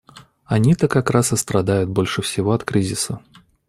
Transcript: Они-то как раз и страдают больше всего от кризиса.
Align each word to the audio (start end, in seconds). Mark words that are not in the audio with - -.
Они-то 0.45 0.87
как 0.87 1.11
раз 1.11 1.31
и 1.31 1.35
страдают 1.37 1.87
больше 1.87 2.23
всего 2.23 2.53
от 2.53 2.63
кризиса. 2.63 3.21